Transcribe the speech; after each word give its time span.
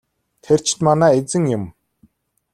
Тэр 0.43 0.59
чинь 0.65 0.85
манай 0.85 1.11
эзэн 1.19 1.43
юм. 1.57 1.63